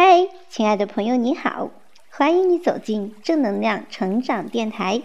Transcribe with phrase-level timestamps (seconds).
[0.00, 1.70] 嗨，亲爱的朋友，你好，
[2.08, 5.02] 欢迎你走进正能量成长电台。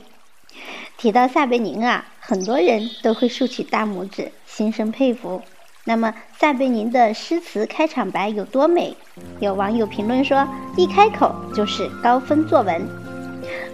[1.00, 5.42] 提到撒贝宁啊，很多人都会竖起大拇指，心生佩服。
[5.86, 8.96] 那么，撒贝宁的诗词开场白有多美？
[9.40, 10.48] 有网友评论说，
[10.78, 12.88] 一开口就是高分作文。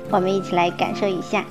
[0.09, 1.43] 我们一起来感受一下。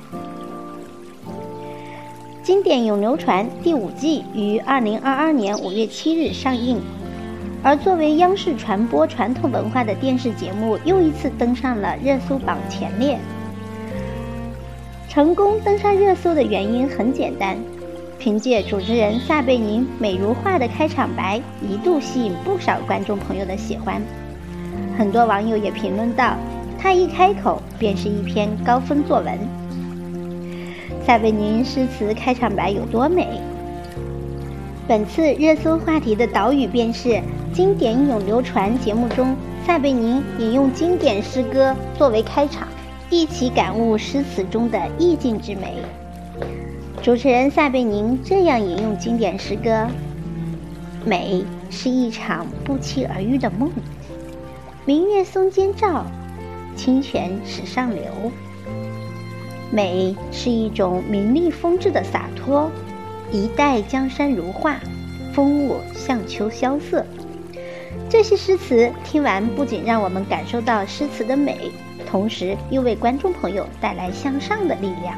[2.41, 6.81] 经典咏流传第五季于二零二二年五月七日上映，
[7.61, 13.19] 而作为央视传播传统文化的电视节目，又一次登上了热搜榜前列。
[15.09, 17.57] 成功登上热搜的原因很简单，
[18.17, 24.01] 凭借主持人撒贝宁美如画的开场白，一度吸引不少观众朋友的喜欢。
[24.97, 26.37] 很多网友也评论道
[26.79, 29.37] ：“他一开口便是一篇高分作文。”
[31.05, 33.41] 撒贝宁诗词开场白有多美？
[34.89, 37.21] 本次热搜话题的导语便是
[37.53, 38.75] “经典永流传”。
[38.81, 42.67] 节目中，撒贝宁引用经典诗歌作为开场，
[43.11, 45.75] 一起感悟诗词中的意境之美。
[47.03, 49.87] 主持人撒贝宁这样引用经典诗歌
[51.05, 53.69] ：“美是一场不期而遇的梦，
[54.85, 56.03] 明月松间照，
[56.75, 58.01] 清泉石上流。”
[59.69, 62.71] 美是一种名利风致的洒脱，
[63.31, 64.79] 一代江山如画，
[65.33, 67.05] 风物向秋萧瑟。
[68.09, 71.71] 这些诗词听完，不仅让我们感受到诗词的美，
[72.07, 75.15] 同时又为观众朋友带来向上的力量。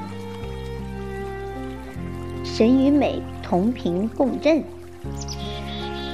[2.44, 4.62] 神与美同频共振。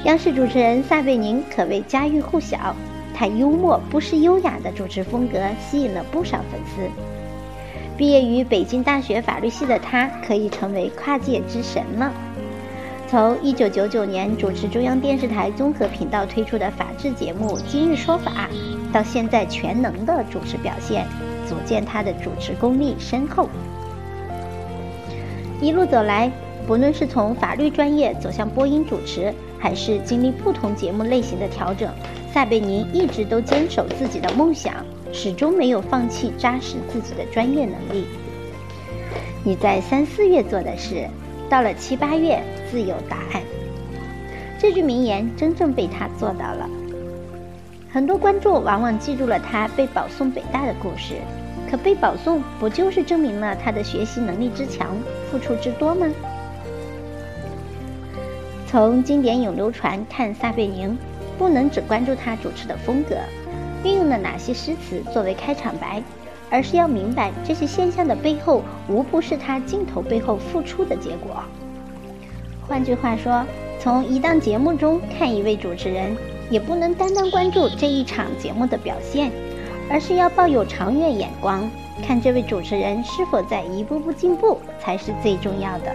[0.04, 2.76] 央视主持人撒贝宁可谓家喻户晓，
[3.12, 6.88] 他幽默不失优雅的主持风格吸引了不少粉丝。
[7.98, 12.12] 毕业于北京大学法律系的他，可以成为跨界之神了。
[13.08, 18.48] 从1999年主持中央电视台综合频道推出的法制节目《今日说法》，
[18.92, 21.08] 到现在全能的主持表现，
[21.44, 23.48] 足见他的主持功力深厚。
[25.60, 26.30] 一路走来，
[26.68, 31.90] 不论是从法律专业走向播音主持，还是经历不同节目类型的调整，
[32.32, 34.72] 撒贝宁一直都坚守自己的梦想。
[35.12, 38.06] 始终没有放弃扎实自己的专业能力。
[39.44, 41.08] 你在三四月做的事，
[41.48, 43.42] 到了七八月自有答案。
[44.58, 46.68] 这句名言真正被他做到了。
[47.90, 51.14] 很多观众往往记住了他被保送北大的故事，
[51.70, 54.96] 可被保送不就是证明了他的学习能力之强、
[55.30, 56.06] 付出之多吗？
[58.66, 60.98] 从经典永流传看撒贝宁，
[61.38, 63.16] 不能只关注他主持的风格。
[63.84, 66.02] 运用了哪些诗词作为开场白，
[66.50, 71.42] 而是要明白这些现象的背后，无不是他镜头背后付出的结果。
[72.66, 73.44] 换句话说，
[73.80, 76.16] 从一档节目中看一位主持人，
[76.50, 79.30] 也不能单单关注这一场节目的表现，
[79.88, 81.70] 而是要抱有长远眼光，
[82.06, 85.94] 看这位主持人是否在一步步进步，才是最重要的。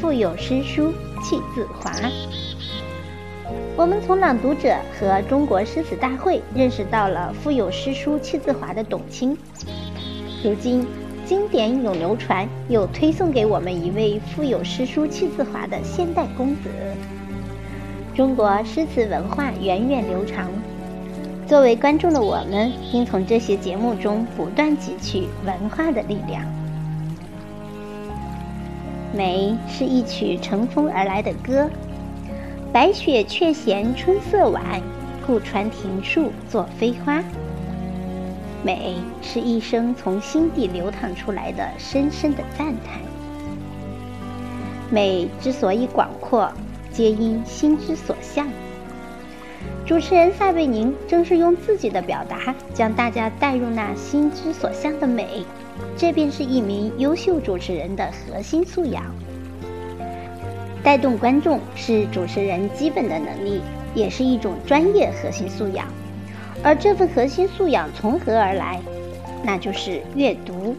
[0.00, 1.90] 腹有诗书气自华。
[3.76, 9.36] 我们从《朗读者》和中国诗词大会认识到了富有诗书气自华的董卿，
[10.42, 10.86] 如今
[11.26, 16.70] 经典永流传，又推送给我们一位富有诗书气自华的现代公子。
[18.14, 20.48] 中国诗词文化源远流长，
[21.46, 26.42] 作为观众的我们，应从这些节目中不断汲取文化的力量。
[29.12, 31.68] 美是一曲乘风而来的歌。
[32.76, 34.62] 白雪却嫌春色晚，
[35.26, 37.24] 故穿庭树作飞花。
[38.62, 43.00] 美是一生从心底流淌出来的深深的赞叹。
[44.90, 46.52] 美之所以广阔，
[46.92, 48.46] 皆因心之所向。
[49.86, 55.46] 主持人撒贝宁正是用自己的表达，将大家带入那心之所向的美，
[55.96, 59.02] 这便是一名优秀主持人的核心素养。
[60.86, 63.60] 带动观众是主持人基本的能力，
[63.92, 65.84] 也是一种专业核心素养。
[66.62, 68.80] 而这份核心素养从何而来？
[69.42, 70.76] 那就是阅读。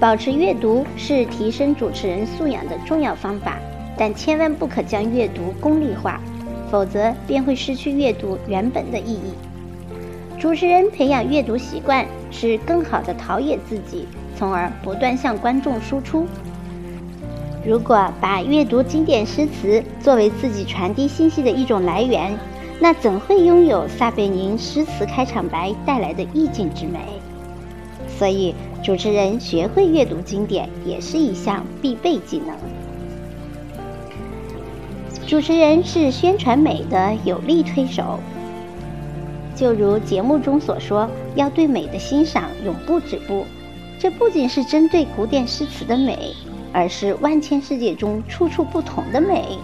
[0.00, 3.60] 保持阅读是提升主持人素养的重要方法，
[3.96, 6.20] 但千万不可将阅读功利化，
[6.68, 9.34] 否则便会失去阅读原本的意义。
[10.40, 16.26] 主持人培养阅读习惯，是更好的陶冶自己，从而不断向观众输出。
[17.64, 22.36] 如果把阅读经典诗词作为自己传递信息的一种来源，
[22.80, 26.98] 那怎会拥有撒贝宁诗词开场白带来的意境之美？
[28.18, 32.56] 所以，主持人学会阅读经典也是一项必备技能。
[35.24, 38.18] 主持人是宣传美的有力推手。
[39.54, 43.46] 就如节目中所说，要对美的欣赏永不止步。
[44.00, 46.34] 这不仅是针对古典诗词的美，
[46.72, 49.58] 而是万千世界中处处不同的美。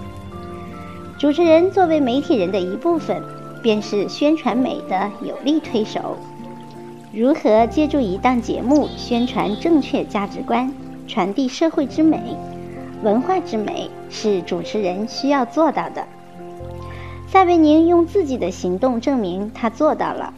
[1.18, 3.22] 主持人作为媒体人的一部分，
[3.62, 6.16] 便是宣传美的有力推手。
[7.12, 10.72] 如何借助一档节目宣传正确价值观，
[11.06, 12.36] 传递社会之美、
[13.02, 16.06] 文化之美，是主持人需要做到的。
[17.26, 20.34] 撒贝宁用自己的行动证明他做到了。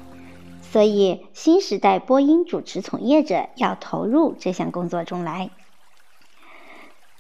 [0.63, 5.51] 所以，新时代播音主持从业者要投入这项工作中来。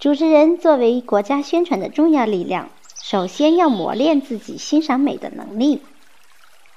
[0.00, 2.70] 主持人作为国家宣传的重要力量，
[3.02, 5.82] 首先要磨练自己欣赏美的能力。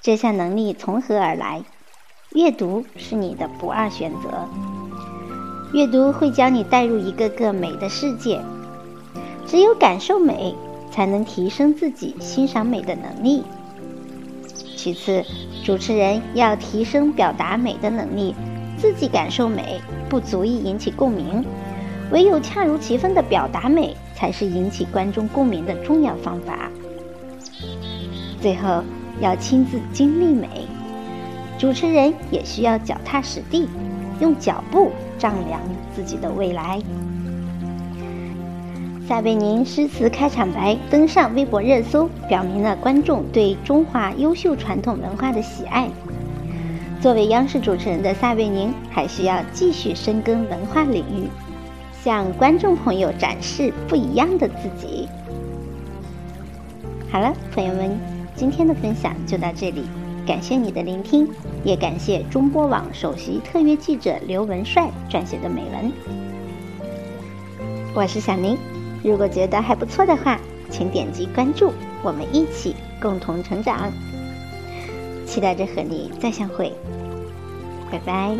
[0.01, 1.63] 这项能力从何而来？
[2.35, 4.49] 阅读是你的不二选择。
[5.71, 8.41] 阅读会将你带入一个个美的世界。
[9.47, 10.53] 只有感受美，
[10.91, 13.45] 才能提升自己欣赏美的能力。
[14.75, 15.23] 其次，
[15.63, 18.35] 主持人要提升表达美的能力。
[18.75, 19.79] 自己感受美
[20.09, 21.45] 不足以引起共鸣，
[22.13, 26.69] 唯有恰如其分的表达美，才是引起观众共鸣的重要方法。
[28.39, 28.83] 最后，
[29.19, 30.48] 要亲自经历美。
[31.57, 33.68] 主持人也需要脚踏实地，
[34.19, 35.60] 用脚步丈量
[35.95, 36.80] 自己的未来。
[39.07, 45.89] 撒贝宁诗词开场白登上微博热搜，表明了观众对中华优秀传统文化的喜爱。
[47.01, 51.27] 作为央视主持人的撒贝宁，还需要继续深耕文化领域，
[52.03, 55.07] 向观众朋友展示不一样的自己。
[57.09, 57.97] 好了，朋友们，
[58.35, 59.85] 今天的分享就到这里，
[60.27, 61.29] 感谢你的聆听，
[61.63, 65.94] 也感谢中播网首席特约记者刘文帅撰写的美文。
[67.95, 68.57] 我是小宁。
[69.01, 70.38] 如果觉得还不错的话，
[70.69, 71.71] 请点击关注，
[72.03, 73.89] 我们一起共同成长。
[75.25, 76.73] 期待着和你再相会，
[77.89, 78.35] 拜拜。